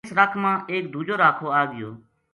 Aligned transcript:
اس 0.07 0.11
رکھ 0.19 0.35
ما 0.41 0.53
ایک 0.71 0.83
دُوجو 0.93 1.15
راکھو 1.21 1.47
آ 1.59 1.61
گیو 1.71 1.89